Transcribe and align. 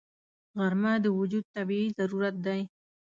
غرمه 0.59 0.93
د 1.03 1.05
وجود 1.19 1.45
طبیعي 1.55 1.87
ضرورت 1.99 2.35
دی 2.45 2.61